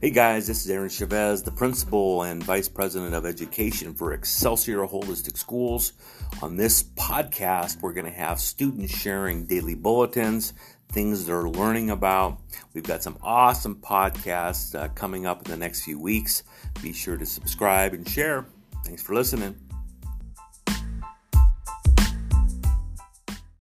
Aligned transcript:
Hey 0.00 0.10
guys, 0.10 0.46
this 0.46 0.64
is 0.64 0.70
Aaron 0.70 0.90
Chavez, 0.90 1.42
the 1.42 1.50
principal 1.50 2.22
and 2.22 2.40
vice 2.40 2.68
president 2.68 3.16
of 3.16 3.26
education 3.26 3.94
for 3.94 4.12
Excelsior 4.12 4.86
Holistic 4.86 5.36
Schools. 5.36 5.92
On 6.40 6.56
this 6.56 6.84
podcast, 6.84 7.80
we're 7.80 7.92
going 7.92 8.06
to 8.06 8.12
have 8.12 8.38
students 8.38 8.96
sharing 8.96 9.44
daily 9.44 9.74
bulletins, 9.74 10.52
things 10.92 11.26
they're 11.26 11.48
learning 11.48 11.90
about. 11.90 12.38
We've 12.74 12.84
got 12.84 13.02
some 13.02 13.18
awesome 13.24 13.74
podcasts 13.74 14.72
uh, 14.78 14.86
coming 14.94 15.26
up 15.26 15.44
in 15.44 15.50
the 15.50 15.56
next 15.56 15.82
few 15.82 15.98
weeks. 15.98 16.44
Be 16.80 16.92
sure 16.92 17.16
to 17.16 17.26
subscribe 17.26 17.92
and 17.92 18.08
share. 18.08 18.46
Thanks 18.84 19.02
for 19.02 19.16
listening. 19.16 19.67